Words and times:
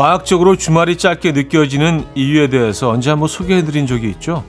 과학적으로 0.00 0.56
주말이 0.56 0.96
짧게 0.96 1.32
느껴지는 1.32 2.06
이유에 2.14 2.48
대해서 2.48 2.88
언제 2.88 3.10
한번 3.10 3.28
소개해드린 3.28 3.86
적이 3.86 4.08
있죠. 4.12 4.44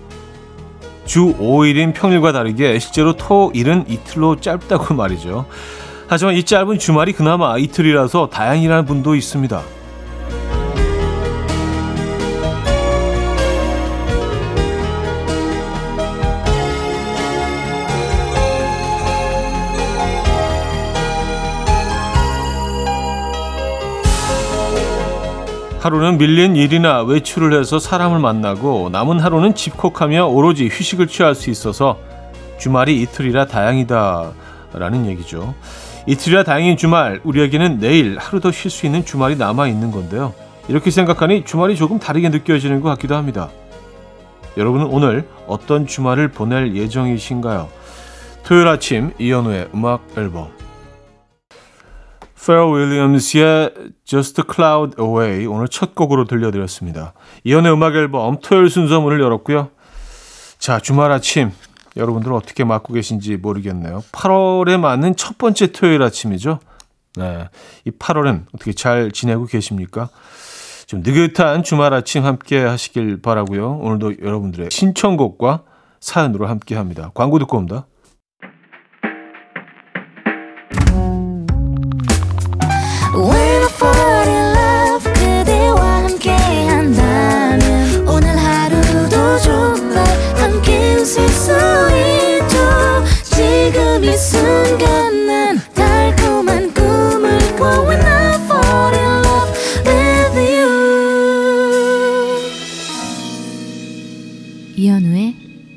주 1.04 1.36
5일인 1.38 1.93
평일과 1.93 2.31
다르게 2.31 2.79
실제로 2.79 3.18
토 3.18 3.51
일은 3.54 3.83
이틀로 3.89 4.39
짧다고 4.39 4.93
말이죠. 4.95 5.45
하지만 6.07 6.36
이 6.36 6.43
짧은 6.45 6.79
주말이 6.79 7.11
그나마 7.11 7.57
이틀이라서 7.57 8.29
다행이라는 8.29 8.86
분도 8.86 9.14
있습니다. 9.14 9.61
하루는 25.82 26.20
밀린 26.20 26.56
일이나 26.56 27.02
외출을 27.02 27.60
해서 27.60 27.80
사람을 27.80 28.20
만나고 28.20 28.90
남은 28.92 29.20
하루는 29.20 29.56
집콕하며 29.56 30.28
오로지 30.28 30.68
휴식을 30.68 31.07
취할 31.07 31.34
수 31.34 31.50
있어서 31.50 31.98
주말이 32.59 33.02
이틀이라 33.02 33.48
다행이다라는 33.48 35.08
얘기죠. 35.08 35.56
이틀이라 36.06 36.44
다행인 36.44 36.78
주말, 36.78 37.20
우리에게는 37.23 37.80
내일 37.80 38.20
하루 38.20 38.40
더 38.40 38.52
쉴 38.52 38.70
수 38.70 38.86
있는 38.86 39.04
주말이 39.04 39.38
남아 39.38 39.67
있는 39.67 39.90
건데요. 39.90 40.36
이렇게 40.67 40.92
생각하니 40.92 41.45
주말이 41.45 41.76
조금 41.76 41.98
다르게 41.98 42.30
느껴지는 42.30 42.82
것 42.82 42.90
같기도 42.90 43.16
합니다. 43.16 43.50
여러분은 44.58 44.86
오늘 44.86 45.28
어떤 45.48 45.88
주말을 45.88 46.28
보낼 46.28 46.76
예정이신가요? 46.76 47.70
토요일 48.44 48.68
아침 48.68 49.14
이현우의 49.18 49.70
음악 49.73 50.06
앨범 50.16 50.50
페어 52.45 52.72
윌리엄스의 52.72 53.72
Just 54.03 54.42
a 54.42 54.45
Cloud 54.52 54.95
Away 55.00 55.45
오늘 55.45 55.67
첫 55.67 55.94
곡으로 55.94 56.25
들려드렸습니다. 56.25 57.14
이연의 57.44 57.72
음악 57.72 57.95
앨범 57.95 58.39
토요일 58.42 58.70
순서 58.70 59.00
문을 59.00 59.22
열었고요. 59.22 59.70
자, 60.58 60.80
주말 60.80 61.11
아침 61.11 61.52
여러분들 61.95 62.33
어떻게 62.33 62.64
맞고 62.64 62.94
계신지 62.94 63.38
모르겠네요. 63.38 64.03
8월에 64.11 64.80
맞는 64.80 65.17
첫 65.17 65.38
번째 65.38 65.72
토요일 65.72 66.02
아침이죠. 66.02 66.59
네, 67.16 67.48
이 67.86 67.92
8월은 67.92 68.45
어떻게 68.55 68.73
잘 68.73 69.11
지내고 69.11 69.45
계십니까? 69.45 70.09
좀 70.88 71.03
느긋한 71.03 71.64
주말 71.64 71.94
아침 71.94 72.26
함께 72.26 72.59
하시길 72.64 73.22
바라고요. 73.22 73.78
오늘도 73.81 74.14
여러분들의 74.22 74.70
신청곡과 74.72 75.64
사연으로 76.00 76.48
함께 76.48 76.76
합니다. 76.76 77.11
광고 77.14 77.38
듣고 77.38 77.58
옵니다. 77.58 77.86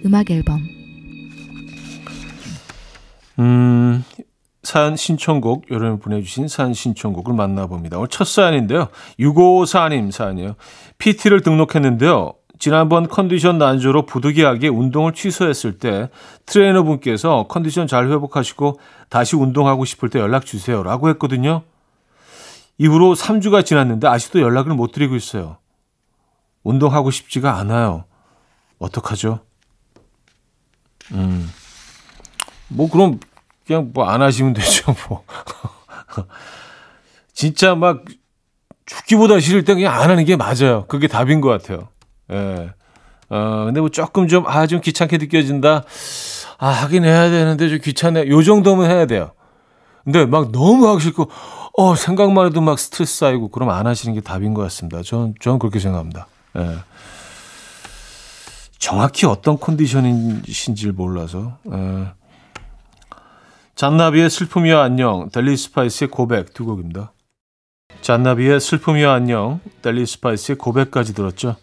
음악 0.04 0.30
앨범 0.30 0.68
음, 3.38 4.04
사연 4.62 4.96
신청곡 4.96 5.66
여러분 5.70 5.98
보내주신 5.98 6.48
사연 6.48 6.72
신청곡을 6.72 7.34
만나봅니다. 7.34 7.98
오늘 7.98 8.08
첫 8.08 8.26
사연인데요. 8.26 8.88
654님 9.18 10.10
사연이에요. 10.10 10.54
PT를 10.98 11.40
등록했는데요. 11.42 12.34
지난번 12.58 13.08
컨디션 13.08 13.58
난조로 13.58 14.06
부득이하게 14.06 14.68
운동을 14.68 15.12
취소했을 15.12 15.78
때 15.78 16.08
트레이너 16.46 16.84
분께서 16.84 17.46
컨디션 17.48 17.86
잘 17.86 18.08
회복하시고 18.08 18.78
다시 19.10 19.36
운동하고 19.36 19.84
싶을 19.84 20.08
때 20.08 20.20
연락 20.20 20.46
주세요 20.46 20.82
라고 20.82 21.08
했거든요. 21.10 21.62
이후로 22.78 23.14
3주가 23.14 23.64
지났는데 23.64 24.06
아직도 24.06 24.40
연락을 24.40 24.74
못 24.74 24.92
드리고 24.92 25.16
있어요. 25.16 25.58
운동하고 26.62 27.10
싶지가 27.10 27.56
않아요. 27.58 28.04
어떡하죠? 28.78 29.40
음. 31.12 31.50
뭐 32.68 32.88
그럼 32.90 33.20
그냥 33.66 33.90
뭐 33.92 34.06
안 34.08 34.22
하시면 34.22 34.52
되죠, 34.54 34.94
뭐. 35.08 35.24
진짜 37.32 37.74
막 37.74 38.04
죽기보다 38.86 39.40
싫을 39.40 39.64
때 39.64 39.74
그냥 39.74 39.94
안 39.94 40.10
하는 40.10 40.24
게 40.24 40.36
맞아요. 40.36 40.84
그게 40.88 41.08
답인 41.08 41.40
것 41.40 41.48
같아요. 41.48 41.88
예. 42.30 42.70
어, 43.30 43.64
근데 43.64 43.80
뭐 43.80 43.88
조금 43.88 44.28
좀, 44.28 44.46
아, 44.46 44.66
좀 44.66 44.80
귀찮게 44.80 45.18
느껴진다. 45.18 45.82
아, 46.58 46.68
하긴 46.68 47.04
해야 47.04 47.30
되는데 47.30 47.68
좀 47.68 47.78
귀찮네. 47.80 48.28
요 48.28 48.42
정도면 48.42 48.90
해야 48.90 49.06
돼요. 49.06 49.32
근데 50.04 50.26
막 50.26 50.52
너무 50.52 50.86
하기 50.90 51.02
싫고, 51.02 51.30
어, 51.78 51.96
생각만 51.96 52.46
해도 52.46 52.60
막 52.60 52.78
스트레스 52.78 53.16
쌓이고, 53.18 53.48
그럼 53.48 53.70
안 53.70 53.86
하시는 53.86 54.14
게 54.14 54.20
답인 54.20 54.52
것 54.54 54.62
같습니다. 54.62 55.02
전, 55.02 55.34
저는 55.40 55.58
그렇게 55.58 55.78
생각합니다. 55.80 56.26
예. 56.58 56.76
정확히 58.84 59.24
어떤 59.24 59.58
컨디션이신지 59.58 60.92
몰라서. 60.92 61.56
에. 61.72 62.06
잔나비의 63.76 64.28
슬픔이와 64.28 64.82
안녕, 64.82 65.30
델리 65.30 65.56
스파이스의 65.56 66.10
고백 66.10 66.52
두 66.52 66.66
곡입니다. 66.66 67.14
잔나비의 68.02 68.60
슬픔이와 68.60 69.14
안녕, 69.14 69.60
델리 69.80 70.04
스파이스의 70.04 70.58
고백까지 70.58 71.14
들었죠. 71.14 71.56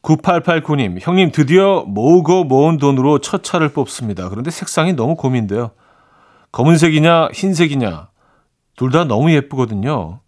9889님, 0.00 1.00
형님 1.02 1.32
드디어 1.32 1.84
모으고 1.86 2.44
모은 2.44 2.78
돈으로 2.78 3.18
첫 3.18 3.44
차를 3.44 3.68
뽑습니다. 3.74 4.30
그런데 4.30 4.50
색상이 4.50 4.94
너무 4.94 5.16
고민돼요. 5.16 5.72
검은색이냐, 6.50 7.28
흰색이냐, 7.34 8.08
둘 8.74 8.90
다 8.90 9.04
너무 9.04 9.30
예쁘거든요. 9.32 10.20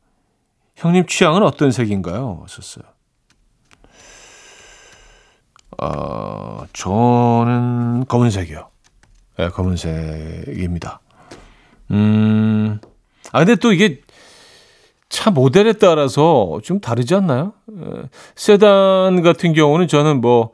형님 0.76 1.06
취향은 1.06 1.42
어떤 1.42 1.70
색인가요? 1.70 2.40
하셨어요. 2.42 2.84
어, 5.82 6.64
저는 6.72 8.04
검은색이요. 8.06 8.68
네, 9.38 9.48
검은색입니다. 9.48 11.00
음, 11.92 12.78
아, 13.32 13.38
근데 13.38 13.56
또 13.56 13.72
이게 13.72 14.00
차 15.08 15.30
모델에 15.30 15.72
따라서 15.74 16.60
좀 16.62 16.80
다르지 16.80 17.14
않나요? 17.14 17.52
세단 18.36 19.22
같은 19.22 19.54
경우는 19.54 19.88
저는 19.88 20.20
뭐, 20.20 20.52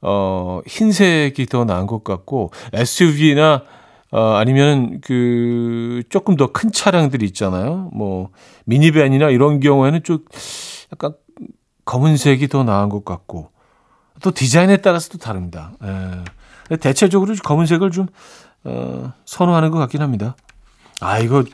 어, 0.00 0.60
흰색이 0.66 1.46
더 1.46 1.64
나은 1.64 1.86
것 1.86 2.04
같고, 2.04 2.50
SUV나, 2.72 3.64
어, 4.12 4.20
아니면 4.36 5.00
그, 5.02 6.02
조금 6.08 6.36
더 6.36 6.46
큰 6.52 6.72
차량들이 6.72 7.26
있잖아요. 7.26 7.90
뭐, 7.92 8.30
미니밴이나 8.64 9.30
이런 9.30 9.60
경우에는 9.60 10.02
좀 10.04 10.24
약간 10.92 11.14
검은색이 11.84 12.48
더 12.48 12.64
나은 12.64 12.88
것 12.88 13.04
같고, 13.04 13.50
또 14.22 14.30
디자인에 14.30 14.78
따라서도 14.78 15.18
다릅니다. 15.18 15.72
예. 15.82 16.76
대체적으로 16.76 17.34
검은색을 17.42 17.90
좀 17.90 18.06
어, 18.64 19.12
선호하는 19.24 19.70
것 19.70 19.78
같긴 19.78 20.02
합니다. 20.02 20.36
아 21.00 21.18
이거 21.18 21.44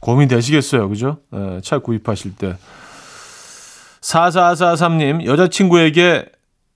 고민되시겠어요, 0.00 0.88
그죠? 0.88 1.18
예, 1.34 1.60
차 1.62 1.78
구입하실 1.78 2.36
때. 2.36 2.56
4443님 4.00 5.24
여자친구에게 5.24 6.26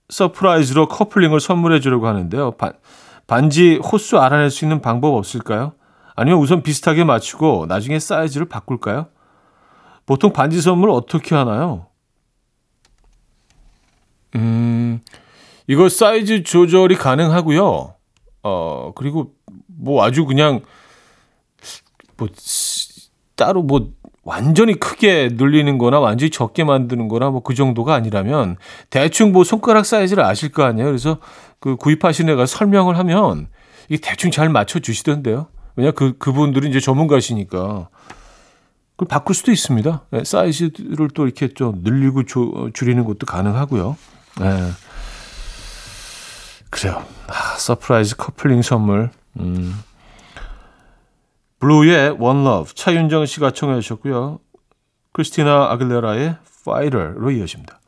surprise로 0.09 0.89
커플링을 0.89 1.39
선물해 1.41 1.81
주려고 1.81 2.09
하는데요. 2.09 2.53
반, 2.53 2.73
반지 3.27 3.77
호수 3.77 4.19
알아낼 4.19 4.51
수 4.51 4.65
있는 4.65 4.81
방법 4.81 5.15
없을까요? 5.15 5.73
아니면 6.17 6.41
우선 6.41 6.63
비슷하게 6.63 7.05
맞추고 7.05 7.67
나중에 7.69 7.99
사이즈를 7.99 8.49
바꿀까요? 8.49 9.09
보통 10.07 10.33
반지 10.33 10.63
선물 10.63 10.91
어떻게 10.91 11.35
하나요? 11.35 11.87
음, 14.35 15.01
이거 15.69 15.89
사이즈 15.89 16.43
조절이 16.43 16.97
가능하고요. 16.97 17.95
어, 18.43 18.93
그리고 18.97 19.33
뭐 19.67 20.03
아주 20.03 20.25
그냥 20.25 20.63
뭐 22.17 22.29
따로 23.37 23.63
뭐 23.63 23.91
완전히 24.25 24.75
크게 24.75 25.31
늘리는 25.35 25.79
거나 25.79 26.01
완전히 26.01 26.31
적게 26.31 26.65
만드는 26.65 27.09
거나 27.09 27.31
뭐 27.31 27.41
그 27.41 27.55
정도가 27.55 27.95
아니라면 27.95 28.57
대충 28.91 29.33
뭐 29.33 29.45
손가락 29.45 29.87
사이즈를 29.87 30.25
아실 30.25 30.51
거 30.51 30.65
아니에요. 30.65 30.87
그래서 30.87 31.19
그 31.61 31.77
구입하신 31.77 32.29
데가 32.31 32.47
설명을 32.47 32.99
하면 32.99 33.49
이게 33.89 34.01
대충 34.03 34.31
잘 34.31 34.49
맞춰 34.49 34.81
주시던데요. 34.81 35.47
왜냐 35.77 35.93
그 35.93 36.17
그분들이 36.19 36.69
이제 36.69 36.81
전문가시니까 36.81 37.89
그걸 38.97 39.09
바꿀 39.09 39.35
수도 39.35 39.53
있습니다. 39.53 40.07
네, 40.11 40.25
사이즈를 40.25 41.09
또 41.15 41.25
이렇게 41.25 41.49
좀 41.49 41.81
늘리고 41.83 42.25
조, 42.25 42.71
줄이는 42.75 43.05
것도 43.05 43.27
가능하고요. 43.27 43.97
네. 44.41 44.71
그래요. 46.71 47.05
아, 47.27 47.57
surprise 47.57 48.17
커플링 48.17 48.63
선물. 48.63 49.11
음. 49.39 49.83
블루의 51.61 52.11
One 52.21 52.47
Love 52.47 52.75
차윤정 52.75 53.27
씨가 53.27 53.51
청해 53.51 53.81
주셨고요. 53.81 54.39
크리스티나 55.13 55.71
아길레라의 55.73 56.37
Fighter로 56.61 57.31
이어집니다. 57.31 57.81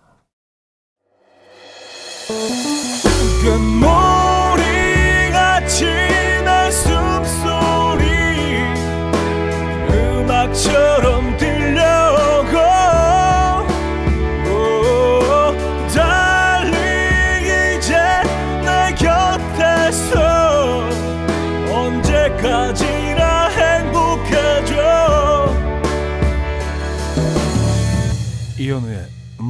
음악처럼 9.93 11.37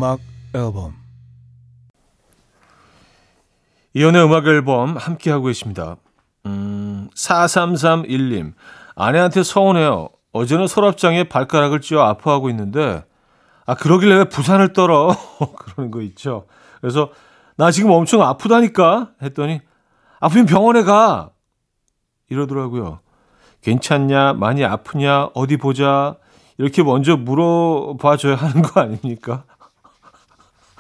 음악 0.01 0.19
앨범 0.55 0.95
이연의 3.93 4.25
음악 4.25 4.47
앨범 4.47 4.97
함께하고 4.97 5.45
계십니다. 5.45 5.97
음, 6.47 7.11
4331님. 7.15 8.55
아내한테 8.95 9.43
서운해요. 9.43 10.09
어제는 10.33 10.69
서랍장에 10.69 11.25
발가락을 11.25 11.83
찧어 11.83 12.01
아파하고 12.01 12.49
있는데, 12.49 13.05
아, 13.67 13.75
그러길래 13.75 14.15
왜 14.17 14.25
부산을 14.25 14.73
떨어? 14.73 15.15
그러는 15.59 15.91
거 15.91 16.01
있죠. 16.01 16.47
그래서, 16.81 17.11
나 17.57 17.71
지금 17.71 17.91
엄청 17.91 18.23
아프다니까? 18.23 19.11
했더니, 19.21 19.61
아프면 20.19 20.47
병원에 20.47 20.83
가! 20.83 21.31
이러더라고요. 22.31 23.01
괜찮냐? 23.61 24.33
많이 24.33 24.65
아프냐? 24.65 25.31
어디 25.35 25.59
보자? 25.59 26.17
이렇게 26.57 26.83
먼저 26.83 27.19
물어봐줘야 27.19 28.37
하는 28.37 28.63
거 28.63 28.81
아닙니까? 28.81 29.45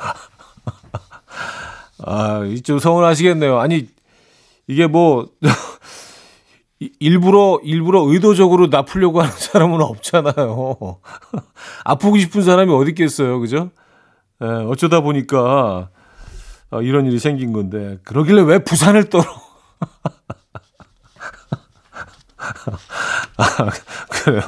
아, 2.06 2.40
좀 2.64 2.78
서운하시겠네요. 2.78 3.58
아니, 3.58 3.88
이게 4.66 4.86
뭐, 4.86 5.28
일부러, 6.98 7.60
일부러 7.62 8.04
의도적으로 8.06 8.68
나쁘려고 8.68 9.20
하는 9.20 9.32
사람은 9.32 9.82
없잖아요. 9.82 11.00
아프고 11.84 12.16
싶은 12.18 12.42
사람이 12.42 12.72
어디 12.72 12.90
있겠어요. 12.90 13.38
그죠? 13.40 13.70
예, 14.42 14.46
어쩌다 14.46 15.00
보니까 15.00 15.90
어, 16.70 16.82
이런 16.82 17.06
일이 17.06 17.18
생긴 17.18 17.52
건데, 17.52 17.98
그러길래 18.04 18.42
왜 18.42 18.58
부산을 18.60 19.10
떨어? 19.10 19.24
아, 23.36 23.70
그래요. 24.08 24.42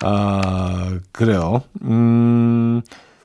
아, 0.00 0.98
그래요. 1.12 1.62
음, 1.82 2.80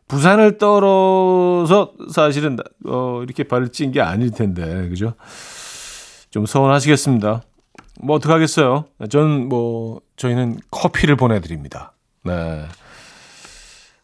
부산을 0.07 0.57
떨어서 0.57 1.93
사실은 2.13 2.57
어, 2.85 3.21
이렇게 3.23 3.43
발을 3.43 3.69
찐 3.71 3.91
게 3.91 4.01
아닐 4.01 4.31
텐데 4.31 4.87
그죠? 4.89 5.13
좀 6.29 6.45
서운하시겠습니다. 6.45 7.41
뭐 8.01 8.15
어떡하겠어요. 8.17 8.85
저는 9.09 9.49
뭐 9.49 10.01
저희는 10.17 10.59
커피를 10.71 11.15
보내드립니다. 11.15 11.93
네. 12.23 12.65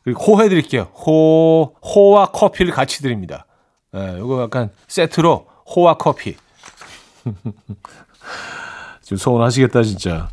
그리고 0.04 0.24
호 0.24 0.42
해드릴게요. 0.42 0.84
호 0.94 1.76
호와 1.84 2.28
커피를 2.28 2.74
같이 2.74 3.02
드립니다. 3.02 3.46
네, 3.92 4.16
이거 4.18 4.42
약간 4.44 4.70
세트로 4.88 5.46
호와 5.76 5.96
커피. 5.98 6.36
좀 9.04 9.18
서운하시겠다 9.18 9.84
진짜. 9.84 10.28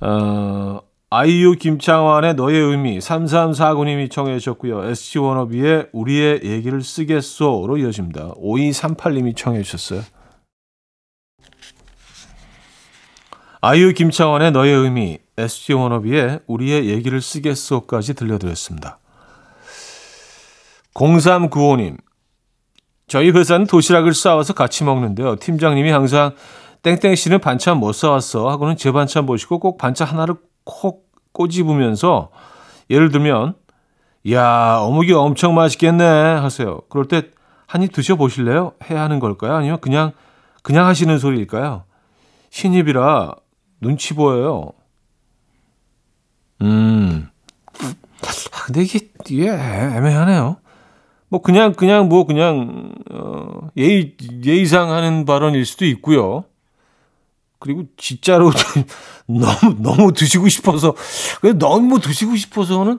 어, 0.00 0.80
아이유 1.08 1.54
김창완의 1.54 2.34
너의 2.34 2.60
의미 2.60 2.98
3349님이 2.98 4.10
청해 4.10 4.40
주셨고요. 4.40 4.86
SG 4.86 5.20
워너비의 5.20 5.90
우리의 5.92 6.40
얘기를 6.42 6.82
쓰겠소로 6.82 7.76
이어집니다. 7.78 8.32
5238님이 8.34 9.36
청해 9.36 9.62
주셨어요. 9.62 10.02
아이유 13.60 13.94
김창완의 13.94 14.50
너의 14.50 14.74
의미 14.74 15.18
SG 15.38 15.74
워너비의 15.74 16.40
우리의 16.48 16.86
얘기를 16.88 17.20
쓰겠소까지 17.20 18.14
들려드렸습니다. 18.14 18.98
0395님 20.94 21.98
저희 23.06 23.30
회사는 23.30 23.68
도시락을 23.68 24.12
싸와서 24.12 24.54
같이 24.54 24.82
먹는데요. 24.82 25.36
팀장님이 25.36 25.90
항상 25.90 26.34
땡땡 26.82 27.14
씨는 27.14 27.38
반찬 27.38 27.76
못 27.76 27.92
싸왔어 27.92 28.48
하고는 28.48 28.76
제 28.76 28.90
반찬 28.90 29.24
보시고 29.24 29.60
꼭 29.60 29.78
반찬 29.78 30.08
하나를 30.08 30.34
콕 30.66 31.06
꼬집으면서 31.32 32.30
예를 32.90 33.10
들면 33.10 33.54
야 34.32 34.76
어묵이 34.80 35.12
엄청 35.14 35.54
맛있겠네 35.54 36.04
하세요. 36.04 36.82
그럴 36.90 37.06
때 37.08 37.30
한 37.68 37.82
입 37.82 37.92
드셔보실래요? 37.92 38.74
해야 38.88 39.02
하는 39.02 39.18
걸까요? 39.18 39.54
아니면 39.54 39.80
그냥 39.80 40.12
그냥 40.62 40.86
하시는 40.86 41.18
소리일까요? 41.18 41.82
신입이라 42.50 43.34
눈치 43.80 44.14
보여요. 44.14 44.72
음. 46.62 47.28
아, 47.82 48.64
근데 48.66 48.82
이게, 48.82 49.10
이게 49.28 49.48
애매하네요. 49.50 50.56
뭐 51.28 51.42
그냥 51.42 51.72
그냥 51.72 52.08
뭐 52.08 52.24
그냥 52.24 52.94
어 53.10 53.68
예의 53.76 54.16
예의상 54.44 54.90
하는 54.92 55.24
발언일 55.24 55.66
수도 55.66 55.84
있고요. 55.86 56.44
그리고 57.58 57.84
진짜로 57.96 58.50
너무 59.26 59.76
너무 59.80 60.12
드시고 60.12 60.48
싶어서 60.48 60.94
너무 61.58 62.00
드시고 62.00 62.36
싶어서는 62.36 62.98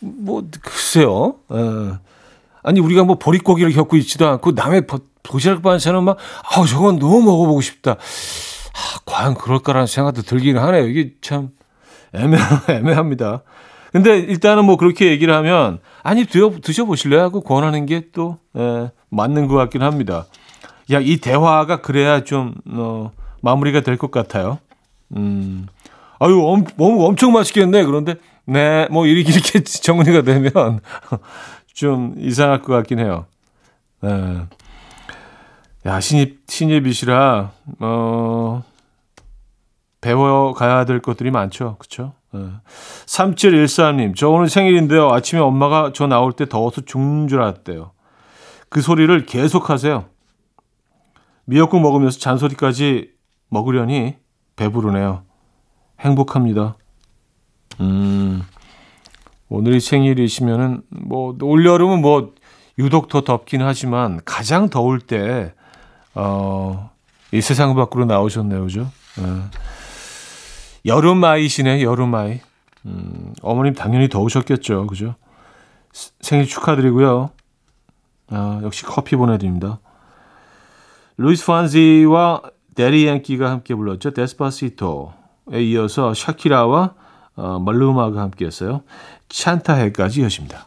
뭐 0.00 0.42
글쎄요. 0.62 1.36
에. 1.52 1.56
예. 1.56 1.92
아니 2.62 2.80
우리가 2.80 3.04
뭐 3.04 3.18
보릿고기를 3.18 3.72
겪고 3.72 3.96
있지도 3.96 4.26
않고 4.28 4.52
남의 4.52 4.82
도시락 5.22 5.62
반찬은 5.62 6.04
막 6.04 6.16
아, 6.42 6.64
저건 6.66 6.98
너무 6.98 7.22
먹어보고 7.22 7.60
싶다. 7.60 7.92
아, 7.92 8.98
과연 9.06 9.34
그럴까라는 9.34 9.86
생각도 9.86 10.22
들기는 10.22 10.60
하네요. 10.62 10.86
이게 10.86 11.12
참 11.20 11.50
애매 12.14 12.36
애매합니다. 12.68 13.42
근데 13.92 14.18
일단은 14.18 14.64
뭐 14.64 14.76
그렇게 14.76 15.06
얘기를 15.10 15.32
하면 15.34 15.78
아니 16.02 16.24
드셔 16.26 16.84
보실래요 16.84 17.20
하고 17.20 17.40
권하는 17.42 17.86
게또 17.86 18.38
예, 18.56 18.90
맞는 19.10 19.46
것 19.46 19.54
같긴 19.56 19.82
합니다. 19.82 20.26
야 20.92 21.00
이 21.00 21.16
대화가 21.18 21.80
그래야 21.80 22.24
좀 22.24 22.54
어. 22.66 23.10
마무리가 23.40 23.80
될 23.82 23.96
것 23.98 24.10
같아요. 24.10 24.58
음, 25.16 25.66
아유, 26.18 26.40
엄, 26.44 26.64
뭐, 26.76 27.06
엄청 27.06 27.32
맛있겠네. 27.32 27.84
그런데, 27.84 28.16
네, 28.46 28.88
뭐, 28.90 29.06
이렇게, 29.06 29.32
이렇게 29.32 29.62
정리가 29.64 30.22
되면 30.22 30.52
좀 31.72 32.14
이상할 32.18 32.62
것 32.62 32.72
같긴 32.72 32.98
해요. 32.98 33.26
네. 34.00 34.42
야, 35.86 36.00
신입, 36.00 36.44
신입이시라, 36.46 37.50
어, 37.80 38.62
배워가야 40.00 40.84
될 40.84 41.00
것들이 41.00 41.30
많죠. 41.30 41.76
그쵸? 41.78 42.12
네. 42.32 42.40
3714님, 43.06 44.16
저 44.16 44.28
오늘 44.28 44.48
생일인데요. 44.48 45.10
아침에 45.10 45.40
엄마가 45.40 45.92
저 45.94 46.06
나올 46.06 46.32
때 46.32 46.46
더워서 46.46 46.82
죽는 46.82 47.28
줄 47.28 47.40
알았대요. 47.40 47.92
그 48.68 48.82
소리를 48.82 49.24
계속 49.26 49.70
하세요. 49.70 50.06
미역국 51.44 51.80
먹으면서 51.80 52.18
잔소리까지 52.18 53.12
먹으려니 53.48 54.16
배부르네요. 54.56 55.22
행복합니다. 56.00 56.76
음, 57.80 58.42
오늘이 59.48 59.80
생일이시면은, 59.80 60.82
뭐, 60.90 61.36
올여름은 61.40 62.00
뭐, 62.00 62.34
유독 62.78 63.08
더 63.08 63.22
덥긴 63.22 63.62
하지만, 63.62 64.20
가장 64.24 64.68
더울 64.68 65.00
때, 65.00 65.54
어, 66.14 66.90
이 67.32 67.40
세상 67.40 67.74
밖으로 67.74 68.04
나오셨네요. 68.04 68.62
그죠? 68.62 68.90
네. 69.16 69.24
여름 70.86 71.24
아이시네, 71.24 71.82
여름 71.82 72.14
아이. 72.14 72.40
음, 72.86 73.32
어머님 73.42 73.74
당연히 73.74 74.08
더우셨겠죠. 74.08 74.86
그죠? 74.86 75.14
생일 76.20 76.46
축하드리고요. 76.46 77.30
아, 78.28 78.60
역시 78.62 78.84
커피 78.84 79.16
보내드립니다. 79.16 79.80
루이스 81.16 81.46
판지와 81.46 82.42
데리 82.74 83.08
앤키가 83.08 83.50
함께 83.50 83.74
불렀죠. 83.74 84.12
데스파시토에 84.12 85.62
이어서 85.62 86.14
샤키라와 86.14 86.94
어, 87.36 87.58
말루마가 87.58 88.20
함께했어요. 88.20 88.82
찬타해까지 89.28 90.20
이어집니다. 90.20 90.66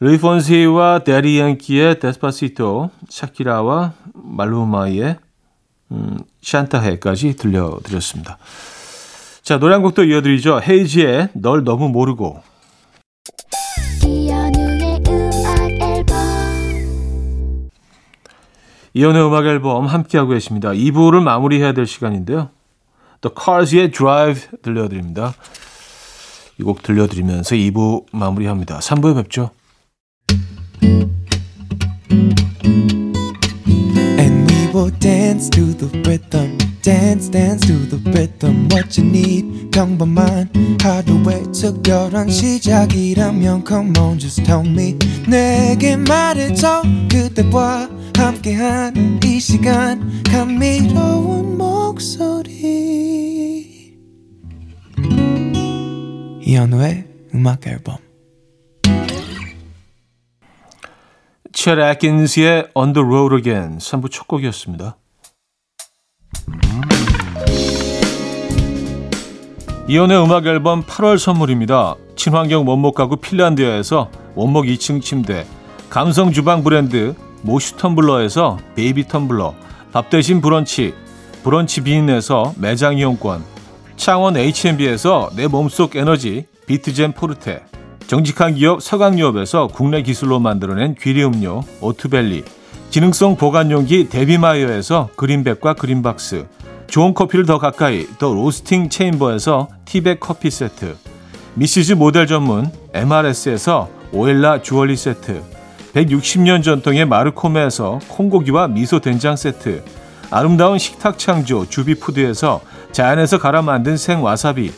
루이 0.00 0.18
폰시와 0.18 1.00
데리 1.04 1.40
앤키의 1.40 2.00
데스파시토, 2.00 2.90
샤키라와 3.08 3.92
말루마의 4.12 5.16
음, 5.92 6.18
샨타해까지 6.42 7.36
들려드렸습니다. 7.36 8.38
자, 9.42 9.58
노래 9.58 9.74
한 9.74 9.82
곡도 9.82 10.04
이어드리죠. 10.04 10.60
헤이지의 10.66 11.28
널 11.34 11.64
너무 11.64 11.88
모르고 11.88 12.42
이연의 18.94 19.26
음악 19.26 19.46
앨범 19.46 19.86
함께하고 19.86 20.30
계십니다. 20.30 20.70
2부를 20.70 21.20
마무리해야 21.22 21.72
될 21.72 21.86
시간인데요. 21.86 22.50
The 23.20 23.34
Cars의 23.34 23.90
Drive 23.90 24.48
들려드립니다. 24.62 25.34
이 26.58 26.62
곡 26.62 26.82
들려드리면서 26.82 27.56
2부 27.56 28.04
마무리합니다. 28.12 28.78
3부에 28.78 29.16
뵙죠. 29.16 29.50
Dance 35.00 35.50
to 35.50 35.66
the 35.76 35.88
rhythm. 36.02 36.56
Dance, 36.82 37.28
dance 37.30 37.60
to 37.66 37.76
the 37.88 37.98
rhythm. 38.10 38.68
What 38.72 38.98
you 38.98 39.06
need, 39.08 39.70
평범한 39.70 40.48
하루의 40.80 41.44
특별한 41.52 42.30
시작이라면 42.30 43.64
Come 43.66 43.92
on, 43.98 44.18
just 44.18 44.42
tell 44.44 44.66
me. 44.66 44.96
내게 45.28 45.96
말해줘. 45.96 46.82
그대와 47.10 47.88
함께한 48.16 49.20
이 49.24 49.40
시간. 49.40 50.22
감미로운 50.24 51.58
목소리. 51.58 52.54
이현우의 56.42 57.06
음악 57.34 57.66
앨범. 57.66 57.96
쳇 61.52 61.80
앳킨스의 61.80 62.68
On 62.74 62.92
the 62.92 63.06
Road 63.06 63.36
Again 63.36 63.78
3부 63.78 64.10
첫 64.10 64.26
곡이었습니다. 64.26 64.96
이현우의 69.86 70.22
음악 70.24 70.46
앨범 70.46 70.82
8월 70.82 71.18
선물입니다. 71.18 71.96
친환경 72.16 72.66
원목 72.66 72.94
가구 72.94 73.16
핀란드에서 73.16 74.10
원목 74.34 74.64
2층 74.64 75.02
침대, 75.02 75.46
감성 75.90 76.32
주방 76.32 76.64
브랜드 76.64 77.14
모슈 77.44 77.76
텀블러에서 77.76 78.56
베이비 78.74 79.04
텀블러, 79.04 79.52
밥 79.92 80.08
대신 80.08 80.40
브런치, 80.40 80.94
브런치 81.42 81.82
빈에서 81.82 82.54
매장 82.56 82.96
이용권, 82.96 83.44
창원 83.96 84.38
H&B에서 84.38 85.30
내 85.36 85.46
몸속 85.46 85.94
에너지 85.94 86.46
비트젠 86.66 87.12
포르테, 87.12 87.62
정직한 88.06 88.54
기업 88.54 88.82
서강유업에서 88.82 89.68
국내 89.68 90.02
기술로 90.02 90.40
만들어낸 90.40 90.94
귀리 90.98 91.22
음료 91.22 91.62
오트벨리, 91.82 92.44
기능성 92.90 93.36
보관용기 93.36 94.08
데비마이어에서 94.08 95.10
그린백과 95.14 95.74
그린박스, 95.74 96.46
좋은 96.86 97.12
커피를 97.12 97.44
더 97.44 97.58
가까이 97.58 98.06
더 98.18 98.32
로스팅 98.32 98.88
체인버에서 98.88 99.68
티백 99.84 100.18
커피 100.18 100.50
세트, 100.50 100.96
미시즈 101.54 101.92
모델 101.92 102.26
전문 102.26 102.70
MRS에서 102.94 103.90
오엘라 104.12 104.62
주얼리 104.62 104.96
세트, 104.96 105.53
160년 105.94 106.62
전통의 106.62 107.06
마르코메에서 107.06 108.00
콩고기와 108.08 108.66
미소 108.66 108.98
된장 108.98 109.36
세트, 109.36 109.84
아름다운 110.30 110.78
식탁 110.78 111.18
창조 111.18 111.68
주비푸드에서 111.68 112.60
자연에서 112.90 113.38
갈아 113.38 113.62
만든 113.62 113.96
생와사비, 113.96 114.72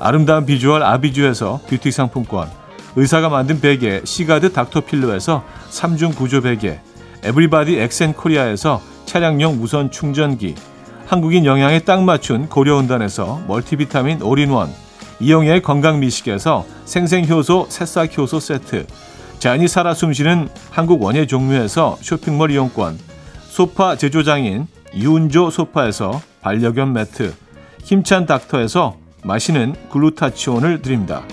아름다운 0.00 0.46
비주얼 0.46 0.82
아비주에서 0.82 1.60
뷰티 1.68 1.90
상품권, 1.90 2.48
의사가 2.96 3.28
만든 3.28 3.60
베개 3.60 4.02
시가드 4.04 4.54
닥터필로에서 4.54 5.44
3중 5.70 6.16
구조 6.16 6.40
베개, 6.40 6.80
에브리바디 7.22 7.78
엑센코리아에서 7.78 8.80
차량용 9.04 9.58
무선 9.58 9.90
충전기, 9.90 10.54
한국인 11.06 11.44
영양에 11.44 11.80
딱 11.80 12.02
맞춘 12.02 12.48
고려은단에서 12.48 13.42
멀티비타민 13.46 14.22
올인원, 14.22 14.70
이영애의 15.20 15.60
건강미식에서 15.60 16.64
생생효소 16.86 17.66
새싹효소 17.68 18.40
세트, 18.40 18.86
자연이 19.42 19.66
살아 19.66 19.92
숨쉬는 19.92 20.48
한국 20.70 21.02
원예 21.02 21.26
종묘에서 21.26 21.98
쇼핑몰 22.00 22.52
이용권, 22.52 22.96
소파 23.48 23.96
제조장인 23.96 24.68
유운조 24.94 25.50
소파에서 25.50 26.22
반려견 26.42 26.92
매트, 26.92 27.34
힘찬 27.82 28.24
닥터에서 28.26 28.98
마시는 29.24 29.74
글루타치온을 29.90 30.80
드립니다. 30.82 31.24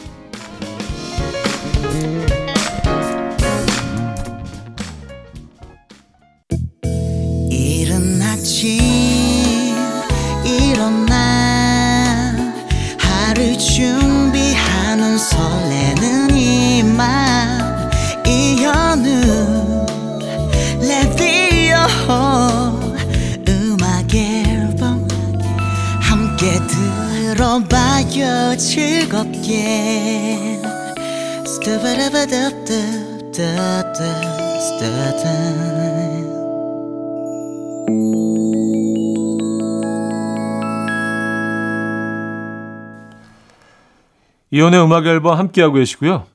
이혼의 44.52 44.84
음악 44.84 45.06
앨범 45.06 45.38
함께하고 45.38 45.76
계시고요. 45.76 46.26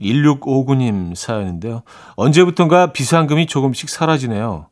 1659님 0.00 1.14
사연인데요. 1.14 1.82
언제부턴가 2.16 2.92
비상금이 2.92 3.46
조금씩 3.46 3.88
사라지네요. 3.88 4.66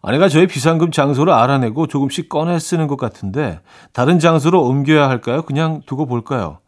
아내가 0.00 0.28
저의 0.28 0.46
비상금 0.46 0.90
장소를 0.92 1.32
알아내고 1.32 1.88
조금씩 1.88 2.28
꺼내 2.28 2.58
쓰는 2.58 2.86
것 2.86 2.96
같은데 2.96 3.60
다른 3.92 4.18
장소로 4.18 4.62
옮겨야 4.64 5.08
할까요? 5.08 5.42
그냥 5.42 5.82
두고 5.86 6.06
볼까요? 6.06 6.60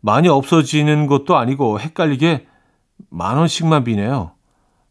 많이 0.00 0.28
없어지는 0.28 1.06
것도 1.06 1.36
아니고 1.36 1.78
헷갈리게 1.78 2.46
만 3.10 3.36
원씩만 3.36 3.84
비네요. 3.84 4.32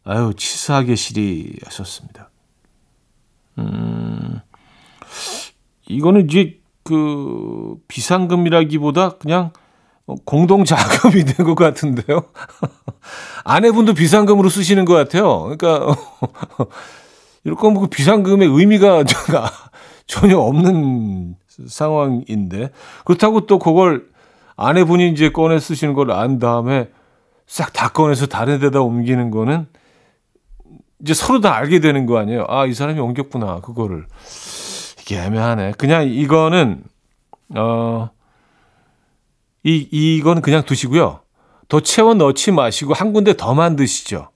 아유 0.04 0.32
치사하게 0.36 0.94
시리 0.94 1.56
하셨습니다. 1.64 2.30
음 3.58 4.40
이거는 5.88 6.26
이제 6.30 6.60
그 6.84 7.76
비상금이라기보다 7.88 9.18
그냥 9.18 9.52
공동 10.24 10.64
자금이 10.64 11.24
된 11.36 11.46
것 11.46 11.54
같은데요. 11.54 12.22
아내분도 13.44 13.94
비상금으로 13.94 14.48
쓰시는 14.48 14.84
것 14.84 14.94
같아요. 14.94 15.42
그러니까 15.56 15.94
이럴 17.44 17.56
거면 17.56 17.80
그 17.82 17.86
비상금의 17.88 18.48
의미가 18.48 19.04
전혀 20.06 20.38
없는 20.38 21.36
상황인데 21.66 22.70
그렇다고 23.04 23.46
또 23.46 23.58
그걸 23.58 24.06
아내분이 24.56 25.08
이제 25.10 25.30
꺼내 25.30 25.58
쓰시는 25.58 25.94
걸 25.94 26.10
안 26.10 26.38
다음에 26.38 26.88
싹 27.46 27.72
다 27.72 27.88
꺼내서 27.88 28.26
다른 28.26 28.60
데다 28.60 28.80
옮기는 28.80 29.30
거는 29.30 29.66
이제 31.02 31.14
서로 31.14 31.40
다 31.40 31.54
알게 31.56 31.80
되는 31.80 32.04
거 32.06 32.18
아니에요. 32.18 32.44
아, 32.48 32.66
이 32.66 32.74
사람이 32.74 33.00
옮겼구나. 33.00 33.60
그거를. 33.60 34.06
이게 35.00 35.18
애매하네. 35.18 35.72
그냥 35.78 36.06
이거는 36.08 36.84
어 37.56 38.10
이, 39.62 39.88
이건 39.90 40.40
그냥 40.40 40.62
두시고요. 40.62 41.20
더 41.68 41.80
채워 41.80 42.14
넣지 42.14 42.50
마시고 42.52 42.94
한 42.94 43.12
군데 43.12 43.36
더 43.36 43.54
만드시죠. 43.54 44.30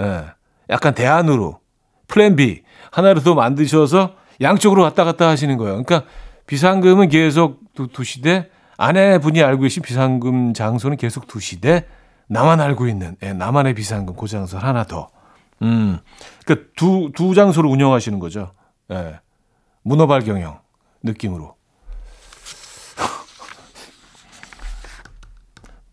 예. 0.00 0.24
약간 0.70 0.94
대안으로. 0.94 1.60
플랜 2.06 2.36
B. 2.36 2.62
하나를 2.90 3.22
더 3.22 3.34
만드셔서 3.34 4.14
양쪽으로 4.40 4.82
왔다 4.82 5.04
갔다 5.04 5.28
하시는 5.28 5.56
거예요. 5.56 5.82
그러니까 5.82 6.08
비상금은 6.46 7.08
계속 7.08 7.60
두, 7.74 7.88
두시되 7.88 8.50
아내분이 8.76 9.42
알고 9.42 9.62
계신 9.62 9.82
비상금 9.82 10.54
장소는 10.54 10.96
계속 10.96 11.26
두시되 11.26 11.88
나만 12.26 12.60
알고 12.60 12.88
있는 12.88 13.16
예, 13.22 13.32
나만의 13.32 13.74
비상금 13.74 14.14
그 14.16 14.26
장소 14.28 14.58
하나 14.58 14.84
더. 14.84 15.08
음. 15.62 15.98
그러니까 16.44 16.68
두, 16.76 17.10
두 17.14 17.34
장소를 17.34 17.68
운영하시는 17.68 18.18
거죠. 18.18 18.52
예. 18.92 19.20
문어발 19.82 20.22
경영 20.24 20.60
느낌으로. 21.02 21.56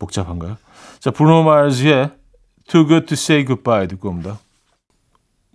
복잡한가요? 0.02 0.58
자, 1.00 1.12
브루노 1.12 1.44
마르스의 1.44 2.12
Too 2.68 2.88
Good 2.88 3.06
to 3.06 3.14
Say 3.14 3.46
Goodbye 3.46 3.88
듣고 3.88 4.10
옵니다. 4.10 4.40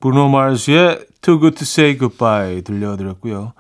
브루노 0.01 0.29
마르스의 0.29 1.07
Too 1.21 1.41
Good 1.41 1.57
to 1.57 1.63
Say 1.63 1.99
Goodbye 1.99 2.63
들려드렸고요. 2.63 3.53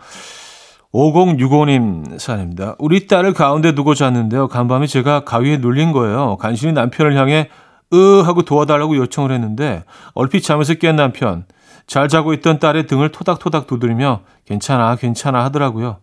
5065님 0.92 2.18
사연입니다. 2.18 2.76
우리 2.78 3.06
딸을 3.06 3.34
가운데 3.34 3.74
두고 3.74 3.94
잤는데요. 3.94 4.48
간밤에 4.48 4.86
제가 4.86 5.24
가위에 5.24 5.58
눌린 5.58 5.92
거예요. 5.92 6.36
간신히 6.38 6.72
남편을 6.72 7.16
향해 7.16 7.50
으 7.92 8.22
하고 8.24 8.42
도와달라고 8.42 8.96
요청을 8.96 9.30
했는데 9.30 9.84
얼핏 10.14 10.42
잠에서 10.42 10.74
깬 10.74 10.96
남편 10.96 11.44
잘 11.86 12.08
자고 12.08 12.32
있던 12.34 12.58
딸의 12.58 12.86
등을 12.86 13.10
토닥토닥 13.12 13.66
두드리며 13.66 14.22
괜찮아 14.44 14.96
괜찮아 14.96 15.44
하더라고요. 15.44 15.98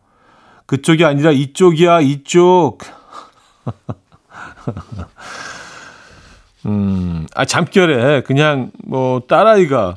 그쪽이 0.66 1.04
아니라 1.06 1.32
이쪽이야 1.32 2.02
이쪽. 2.02 2.80
음, 6.66 7.28
아, 7.36 7.46
잠결에 7.46 8.22
그냥 8.22 8.72
뭐 8.86 9.22
딸아이가 9.28 9.96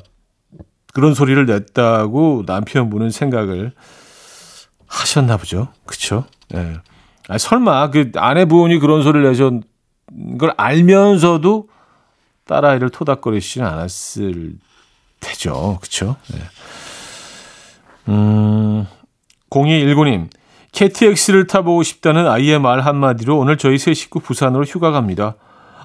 그런 0.93 1.13
소리를 1.13 1.45
냈다고 1.45 2.43
남편분은 2.45 3.11
생각을 3.11 3.71
하셨나 4.87 5.37
보죠. 5.37 5.69
그쵸? 5.85 6.25
예. 6.53 6.77
아, 7.29 7.37
설마 7.37 7.91
그 7.91 8.11
아내분이 8.15 8.79
그런 8.79 9.03
소리를 9.03 9.27
내셨 9.27 9.53
걸 10.39 10.53
알면서도 10.55 11.67
딸아이를 12.45 12.89
토닥거리시지는 12.89 13.67
않았을 13.67 14.53
테죠. 15.19 15.79
그쵸? 15.81 16.15
네. 16.31 16.39
음, 18.07 18.87
0219님, 19.49 20.29
KTX를 20.77 21.47
타보고 21.47 21.81
싶다는 21.81 22.27
아이의 22.27 22.59
말 22.59 22.81
한마디로 22.81 23.35
오늘 23.35 23.57
저희 23.57 23.79
세 23.79 23.95
식구 23.95 24.19
부산으로 24.19 24.63
휴가 24.63 24.91
갑니다. 24.91 25.35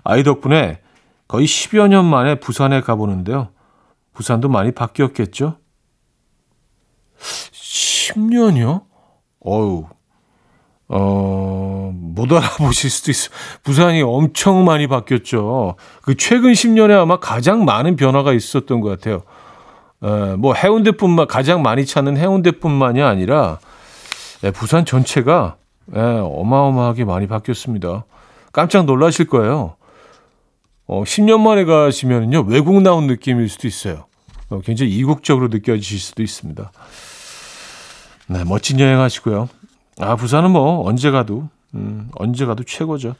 아이 0.04 0.22
덕분에 0.22 0.80
거의 1.26 1.46
10여 1.46 1.88
년 1.88 2.04
만에 2.04 2.34
부산에 2.34 2.82
가보는데요. 2.82 3.48
부산도 4.12 4.50
많이 4.50 4.70
바뀌었겠죠? 4.72 5.56
10년이요? 7.52 8.82
어우, 9.40 9.86
어, 10.88 11.92
못 11.94 12.30
알아보실 12.30 12.90
수도 12.90 13.12
있어요. 13.12 13.34
부산이 13.62 14.02
엄청 14.02 14.66
많이 14.66 14.88
바뀌었죠. 14.88 15.76
그 16.02 16.16
최근 16.18 16.52
10년에 16.52 17.00
아마 17.00 17.18
가장 17.18 17.64
많은 17.64 17.96
변화가 17.96 18.34
있었던 18.34 18.82
것 18.82 18.90
같아요. 18.90 19.22
에, 20.02 20.36
뭐 20.36 20.52
해운대뿐만, 20.52 21.28
가장 21.28 21.62
많이 21.62 21.86
찾는 21.86 22.18
해운대뿐만이 22.18 23.00
아니라 23.00 23.58
에, 24.44 24.50
부산 24.50 24.84
전체가 24.84 25.56
에, 25.94 26.00
어마어마하게 26.00 27.04
많이 27.04 27.26
바뀌었습니다. 27.26 28.04
깜짝 28.52 28.84
놀라실 28.84 29.26
거예요. 29.26 29.76
어, 30.86 31.04
10년 31.04 31.40
만에 31.40 31.64
가시면요, 31.64 32.42
외국 32.48 32.82
나온 32.82 33.06
느낌일 33.06 33.48
수도 33.48 33.66
있어요. 33.66 34.04
어, 34.50 34.60
굉장히 34.60 34.92
이국적으로 34.92 35.48
느껴지실 35.48 35.98
수도 35.98 36.22
있습니다. 36.22 36.70
네, 38.28 38.44
멋진 38.44 38.78
여행 38.80 39.00
하시고요. 39.00 39.48
아, 39.98 40.16
부산은 40.16 40.50
뭐 40.50 40.86
언제 40.86 41.10
가도 41.10 41.48
음, 41.74 42.10
언제 42.16 42.44
가도 42.46 42.64
최고죠. 42.64 43.14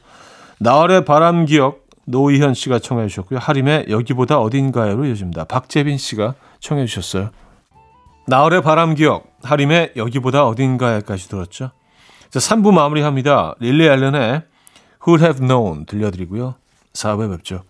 나월의 0.59 1.05
바람 1.05 1.45
기억 1.45 1.83
노희현 2.05 2.53
씨가 2.53 2.79
청해 2.79 3.07
주셨고요. 3.07 3.39
하림의 3.39 3.87
여기보다 3.89 4.39
어딘가요로 4.39 5.05
이어집니다. 5.05 5.45
박재빈 5.45 5.97
씨가 5.97 6.35
청해 6.59 6.85
주셨어요. 6.85 7.29
나월의 8.27 8.61
바람 8.61 8.95
기억 8.95 9.32
하림의 9.43 9.93
여기보다 9.95 10.45
어딘가에까지 10.47 11.27
들었죠. 11.29 11.71
자, 12.29 12.39
3부 12.39 12.71
마무리합니다. 12.73 13.55
릴리 13.59 13.85
앨런의 13.85 14.43
Who'd 15.05 15.21
Have 15.21 15.45
Known 15.45 15.85
들려드리고요. 15.85 16.55
4부에 16.93 17.29
뵙죠. 17.35 17.63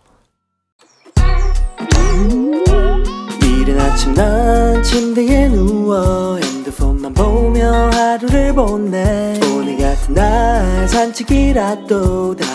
이른 3.42 3.80
아침 3.80 4.14
난 4.14 4.82
침대에 4.82 5.48
누워 5.48 6.36
핸드폰만 6.36 7.14
보며 7.14 7.90
하루를 7.90 8.54
보내 8.54 9.38
오늘 9.52 9.78
같은 9.78 10.14
날 10.14 10.88
산책이라도 10.88 12.36
다녀올까 12.36 12.53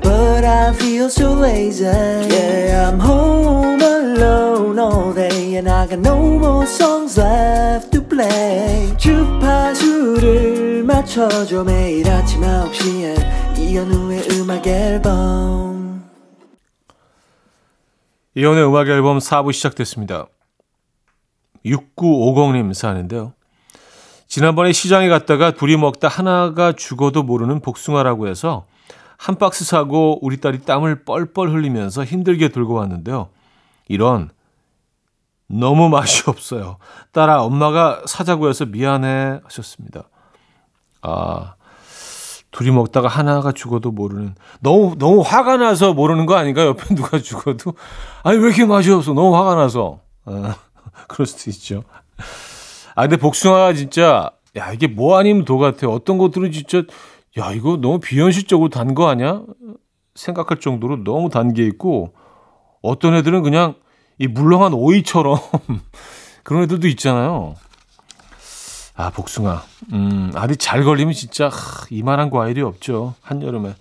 But 0.00 0.44
I 0.44 0.72
feel 0.72 1.10
so 1.10 1.34
lazy 1.34 1.84
Yeah 1.84 2.88
I'm 2.88 2.98
home 2.98 3.82
alone 3.82 4.78
all 4.78 5.12
day 5.12 5.56
And 5.56 5.68
I 5.68 5.86
got 5.86 5.98
no 5.98 6.16
more 6.38 6.66
songs 6.66 7.20
left 7.20 7.90
to 7.92 8.02
play 8.02 8.96
주파수를 8.96 10.82
맞춰줘 10.84 11.64
매일 11.64 12.08
아침 12.08 12.40
9시에 12.40 13.58
이현우의 13.58 14.28
음악 14.30 14.66
앨범 14.66 16.10
이혼의 18.34 18.66
음악 18.66 18.88
앨범 18.88 19.18
4부 19.18 19.52
시작됐습니다. 19.52 20.26
6950님 21.66 22.72
사는데요. 22.72 23.34
지난번에 24.26 24.72
시장에 24.72 25.10
갔다가 25.10 25.50
둘이 25.50 25.76
먹다 25.76 26.08
하나가 26.08 26.72
죽어도 26.72 27.22
모르는 27.22 27.60
복숭아라고 27.60 28.28
해서 28.28 28.64
한 29.22 29.36
박스 29.36 29.64
사고 29.64 30.18
우리 30.20 30.38
딸이 30.40 30.62
땀을 30.62 31.04
뻘뻘 31.04 31.50
흘리면서 31.52 32.02
힘들게 32.02 32.48
들고 32.48 32.74
왔는데요. 32.74 33.28
이런 33.86 34.30
너무 35.46 35.88
맛이 35.88 36.24
없어요. 36.26 36.78
딸아 37.12 37.44
엄마가 37.44 38.02
사자고 38.06 38.48
해서 38.48 38.66
미안해 38.66 39.38
하셨습니다. 39.44 40.08
아 41.02 41.54
둘이 42.50 42.72
먹다가 42.72 43.06
하나가 43.06 43.52
죽어도 43.52 43.92
모르는 43.92 44.34
너무 44.60 44.96
너무 44.98 45.20
화가 45.20 45.56
나서 45.56 45.94
모르는 45.94 46.26
거 46.26 46.34
아닌가 46.34 46.66
옆에 46.66 46.92
누가 46.96 47.20
죽어도 47.20 47.74
아니 48.24 48.38
왜 48.38 48.46
이렇게 48.48 48.64
맛이 48.64 48.90
없어 48.90 49.12
너무 49.12 49.36
화가 49.36 49.54
나서 49.54 50.00
아, 50.24 50.56
그럴 51.06 51.26
수도 51.26 51.48
있죠. 51.48 51.84
아 52.96 53.02
근데 53.02 53.18
복숭아가 53.18 53.72
진짜 53.74 54.32
야 54.56 54.72
이게 54.72 54.88
뭐 54.88 55.16
아니면 55.16 55.44
도 55.44 55.58
같아. 55.58 55.86
어떤 55.88 56.18
것들은 56.18 56.50
진짜 56.50 56.82
야 57.38 57.52
이거 57.52 57.76
너무 57.76 57.98
비현실적으로 58.00 58.68
단 58.68 58.94
거 58.94 59.08
아니야? 59.08 59.42
생각할 60.14 60.60
정도로 60.60 61.02
너무 61.04 61.30
단 61.30 61.54
게 61.54 61.64
있고 61.66 62.12
어떤 62.82 63.14
애들은 63.14 63.42
그냥 63.42 63.74
이 64.18 64.26
물렁한 64.26 64.74
오이처럼 64.74 65.38
그런 66.44 66.64
애들도 66.64 66.86
있잖아요. 66.88 67.54
아 68.94 69.10
복숭아. 69.10 69.62
음 69.94 70.30
아주 70.34 70.56
잘 70.56 70.84
걸리면 70.84 71.14
진짜 71.14 71.48
하, 71.48 71.86
이만한 71.90 72.28
과일이 72.28 72.60
없죠 72.60 73.14
한여름에. 73.22 73.74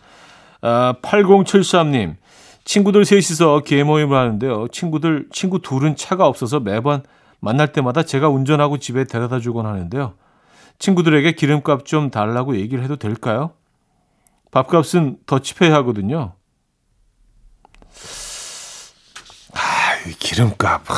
아 0.62 0.94
8073님 1.02 2.16
친구들 2.64 3.04
셋이서 3.04 3.62
개모임을 3.62 4.18
하는데요. 4.18 4.68
친구들 4.70 5.28
친구 5.34 5.60
둘은 5.60 5.96
차가 5.98 6.28
없어서 6.28 6.60
매번 6.62 7.04
만날 7.42 7.74
때마다 7.74 8.04
제가 8.04 8.30
운전하고 8.30 8.78
집에 8.78 9.04
데려다 9.04 9.40
주곤 9.40 9.66
하는데요. 9.66 10.14
친구들에게 10.82 11.34
기름값 11.34 11.86
좀 11.86 12.10
달라고 12.10 12.58
얘기를 12.58 12.84
해도 12.84 12.96
될까요? 12.96 13.54
밥값은 14.50 15.20
더치페이 15.28 15.70
하거든요. 15.70 16.34
아, 19.54 20.10
이 20.10 20.14
기름값. 20.14 20.90
하, 20.90 20.96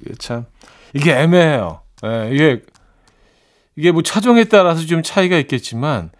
이게 0.00 0.14
참 0.18 0.46
이게 0.94 1.12
애매해요. 1.12 1.82
예, 2.06 2.30
이게 2.32 2.62
이게 3.76 3.92
뭐 3.92 4.02
차종에 4.02 4.44
따라서 4.44 4.86
좀 4.86 5.02
차이가 5.02 5.36
있겠지만 5.36 6.10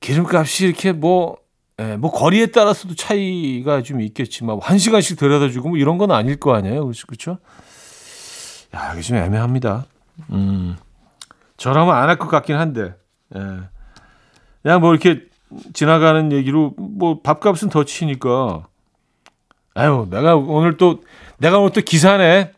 기름값이 0.00 0.66
이렇게 0.66 0.92
뭐 0.92 1.38
예, 1.80 1.96
뭐 1.96 2.10
거리에 2.12 2.46
따라서도 2.46 2.96
차이가 2.96 3.82
좀 3.82 4.02
있겠지만 4.02 4.58
한 4.60 4.76
시간씩 4.76 5.18
데려다 5.18 5.48
주고 5.48 5.70
뭐 5.70 5.78
이런 5.78 5.96
건 5.96 6.10
아닐 6.10 6.36
거 6.36 6.54
아니에요. 6.54 6.92
그렇죠? 7.06 7.38
야, 8.74 8.92
이게 8.92 9.00
좀 9.00 9.16
애매합니다. 9.16 9.86
음. 10.30 10.76
저라면 11.58 11.94
안 11.94 12.08
할 12.08 12.16
것 12.18 12.28
같긴 12.28 12.56
한데. 12.56 12.94
예. 13.36 13.40
그냥 14.62 14.80
뭐 14.80 14.92
이렇게 14.92 15.24
지나가는 15.74 16.32
얘기로 16.32 16.74
뭐 16.78 17.20
밥값은 17.22 17.68
더 17.68 17.84
치니까 17.84 18.66
아유, 19.74 20.06
내가 20.10 20.36
오늘 20.36 20.76
또 20.76 21.02
내가 21.38 21.58
오늘 21.58 21.72
또 21.72 21.80
기사네. 21.82 22.52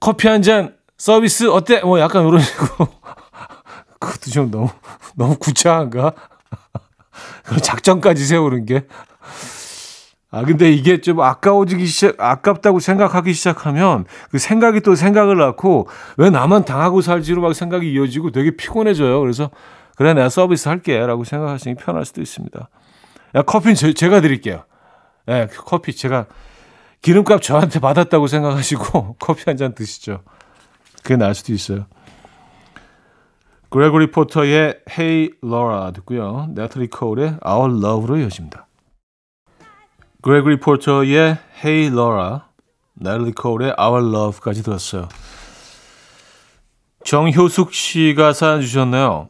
커피 0.00 0.26
한 0.28 0.42
잔 0.42 0.76
서비스 0.98 1.48
어때? 1.48 1.80
뭐 1.82 2.00
약간 2.00 2.26
이런 2.26 2.40
식으로 2.40 2.88
그것도 4.00 4.30
좀 4.30 4.50
너무 4.50 4.68
너무 5.14 5.36
구차한가? 5.36 6.12
그 7.44 7.56
작전까지 7.62 8.24
세우는 8.26 8.66
게. 8.66 8.86
아, 10.34 10.42
근데 10.44 10.72
이게 10.72 11.00
좀 11.02 11.20
아까워지기 11.20 11.84
시작, 11.86 12.14
아깝다고 12.18 12.80
생각하기 12.80 13.34
시작하면 13.34 14.06
그 14.30 14.38
생각이 14.38 14.80
또 14.80 14.94
생각을 14.94 15.36
낳고 15.36 15.88
왜 16.16 16.30
나만 16.30 16.64
당하고 16.64 17.02
살지로 17.02 17.42
막 17.42 17.54
생각이 17.54 17.92
이어지고 17.92 18.30
되게 18.30 18.56
피곤해져요. 18.56 19.20
그래서 19.20 19.50
그래, 19.96 20.14
내가 20.14 20.30
서비스 20.30 20.68
할게. 20.70 20.98
라고 20.98 21.22
생각하시는 21.24 21.76
게 21.76 21.84
편할 21.84 22.06
수도 22.06 22.22
있습니다. 22.22 22.68
야, 23.34 23.42
커피는 23.42 23.74
제, 23.74 23.92
제가 23.92 24.22
드릴게요. 24.22 24.64
예, 25.28 25.32
네, 25.32 25.48
커피 25.54 25.94
제가 25.94 26.24
기름값 27.02 27.42
저한테 27.42 27.78
받았다고 27.78 28.26
생각하시고 28.26 29.16
커피 29.20 29.44
한 29.46 29.56
잔 29.58 29.74
드시죠. 29.74 30.22
그게 31.02 31.16
나을 31.16 31.34
수도 31.34 31.52
있어요. 31.52 31.84
그레고리 33.68 34.10
포터의 34.10 34.80
Hey 34.90 35.30
Laura 35.44 35.92
듣고요. 35.92 36.48
네틀리 36.54 36.88
코울의 36.88 37.38
Our 37.46 37.70
Love로 37.84 38.18
이어집니다. 38.18 38.66
그레고리 40.22 40.60
포터의 40.60 41.36
Hey 41.64 41.86
Laura, 41.86 42.40
네틀리 42.94 43.32
코울의 43.32 43.74
Our 43.78 44.08
Love까지 44.08 44.62
들었어요. 44.62 45.08
정효숙 47.04 47.74
씨가 47.74 48.32
사연 48.32 48.60
주셨네요. 48.60 49.28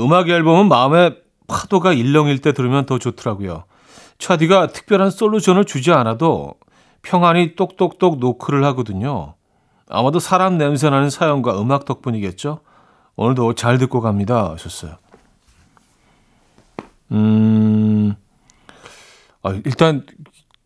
음악 0.00 0.28
앨범은 0.28 0.68
마음의 0.68 1.22
파도가 1.46 1.92
일렁일 1.92 2.40
때 2.40 2.52
들으면 2.52 2.86
더 2.86 2.98
좋더라고요. 2.98 3.64
차디가 4.18 4.68
특별한 4.68 5.10
솔루션을 5.10 5.64
주지 5.64 5.92
않아도 5.92 6.54
평안히 7.02 7.54
똑똑똑 7.54 8.18
노크를 8.18 8.64
하거든요. 8.64 9.34
아마도 9.88 10.18
사람 10.18 10.58
냄새나는 10.58 11.10
사연과 11.10 11.60
음악 11.60 11.84
덕분이겠죠? 11.84 12.60
오늘도 13.14 13.54
잘 13.54 13.78
듣고 13.78 14.00
갑니다. 14.00 14.50
하셨어요. 14.52 14.96
음, 17.12 18.16
아, 19.44 19.50
일단, 19.64 20.04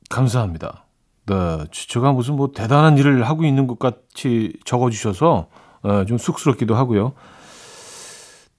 감사합니다. 0.08 0.84
네, 1.26 1.34
제가 1.72 2.12
무슨 2.12 2.36
뭐 2.36 2.52
대단한 2.54 2.96
일을 2.96 3.24
하고 3.28 3.44
있는 3.44 3.66
것 3.66 3.78
같이 3.78 4.54
적어주셔서 4.64 5.48
네, 5.84 6.04
좀 6.06 6.16
쑥스럽기도 6.16 6.74
하고요. 6.74 7.12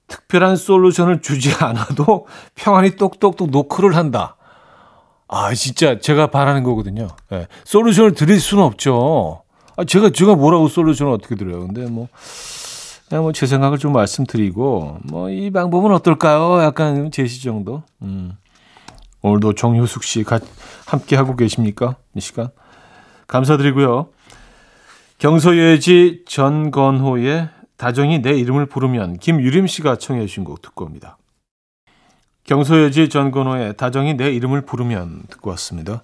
특별한 0.08 0.56
솔루션을 0.58 1.22
주지 1.22 1.52
않아도 1.64 2.28
평안히 2.54 2.96
똑똑똑 2.96 3.50
노크를 3.50 3.96
한다. 3.96 4.36
아, 5.28 5.54
진짜 5.54 6.00
제가 6.00 6.28
바라는 6.28 6.64
거거든요. 6.64 7.08
예. 7.32 7.48
솔루션을 7.64 8.14
드릴 8.14 8.40
수는 8.40 8.64
없죠. 8.64 9.44
아, 9.78 9.86
제가, 9.86 10.10
제가 10.10 10.36
뭐라고 10.36 10.68
솔루션을 10.68 11.14
어떻게 11.14 11.36
드려요. 11.36 11.68
근데 11.68 11.86
뭐, 11.90 12.08
그냥 13.08 13.24
뭐 13.24 13.32
제 13.32 13.46
생각을 13.46 13.78
좀 13.78 13.94
말씀드리고, 13.94 14.98
뭐, 15.04 15.30
이 15.30 15.50
방법은 15.52 15.92
어떨까요? 15.94 16.62
약간 16.64 17.10
제시 17.12 17.42
정도. 17.44 17.84
음. 18.02 18.34
오늘도 19.22 19.54
정효숙 19.54 20.04
씨 20.04 20.24
가, 20.24 20.40
함께 20.86 21.16
하고 21.16 21.36
계십니까? 21.36 21.98
이 22.16 22.22
시간. 22.22 22.50
감사드리고요. 23.28 24.10
경서예지 25.18 26.24
전건호의 26.26 27.50
다정이 27.78 28.22
내 28.22 28.32
이름을 28.38 28.68
부르면 28.68 29.18
김유림 29.18 29.68
씨가 29.68 29.98
청해 29.98 30.26
주신 30.26 30.44
곡 30.44 30.62
듣고 30.62 30.86
옵니다. 30.86 31.18
경서예지 32.46 33.10
전건호의 33.10 33.78
다정이 33.78 34.16
내 34.16 34.32
이름을 34.32 34.62
부르면 34.62 35.24
듣고 35.30 35.50
왔습니다. 35.52 36.04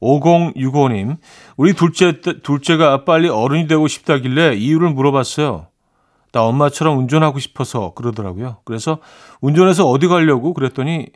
5065님, 0.00 1.18
우리 1.56 1.74
둘째, 1.74 2.20
둘째가 2.20 3.04
빨리 3.04 3.28
어른이 3.28 3.68
되고 3.68 3.86
싶다길래 3.86 4.54
이유를 4.54 4.90
물어봤어요. 4.90 5.68
나 6.32 6.42
엄마처럼 6.42 6.98
운전하고 6.98 7.38
싶어서 7.38 7.92
그러더라고요. 7.94 8.56
그래서 8.64 8.98
운전해서 9.40 9.88
어디 9.88 10.08
가려고 10.08 10.54
그랬더니 10.54 11.06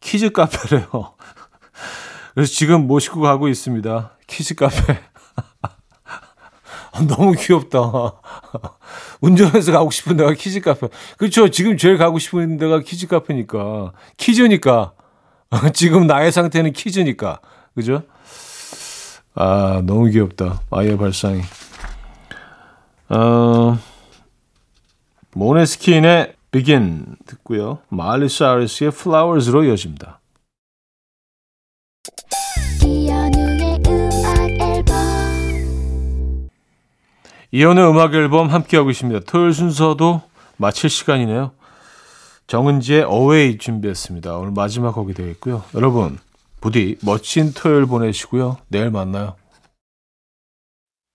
키즈 0.00 0.30
카페래요. 0.30 0.88
그래서 2.34 2.52
지금 2.52 2.86
모시고 2.86 3.20
가고 3.20 3.48
있습니다. 3.48 4.12
키즈 4.26 4.54
카페. 4.54 5.00
너무 7.06 7.32
귀엽다. 7.32 7.78
운전해서 9.20 9.72
가고 9.72 9.90
싶은 9.90 10.16
데가 10.16 10.32
키즈 10.32 10.60
카페. 10.60 10.88
그렇죠. 11.16 11.48
지금 11.48 11.76
제일 11.76 11.96
가고 11.98 12.18
싶은 12.18 12.56
데가 12.56 12.80
키즈 12.80 13.06
카페니까. 13.06 13.92
kids니까. 14.16 14.92
지금 15.72 16.06
나의 16.06 16.30
상태는 16.32 16.72
kids니까. 16.72 17.40
그죠? 17.74 18.02
아, 19.34 19.82
너무 19.84 20.10
귀엽다. 20.10 20.60
아이의 20.70 20.98
발상이. 20.98 21.42
어, 23.08 23.78
모네스킨의 25.32 26.34
Begin 26.50 27.16
듣고요. 27.26 27.78
마리 27.88 28.28
사리스의 28.28 28.88
Flowers로 28.88 29.64
이어집니다. 29.64 30.20
이현우의 32.84 33.80
음악 33.86 34.50
앨범 34.60 36.48
이연의 37.50 37.90
음악 37.90 38.14
앨범 38.14 38.48
함께하고 38.48 38.90
있습니다. 38.90 39.20
토요일 39.26 39.52
순서도 39.52 40.22
마칠 40.56 40.88
시간이네요. 40.90 41.52
정은지의 42.46 43.02
Away 43.02 43.58
준비했습니다. 43.58 44.36
오늘 44.38 44.52
마지막 44.52 44.92
곡이 44.92 45.12
되겠고요. 45.14 45.64
여러분, 45.74 46.18
부디 46.60 46.96
멋진 47.02 47.52
토요일 47.52 47.84
보내시고요. 47.86 48.56
내일 48.68 48.90
만나요. 48.90 49.34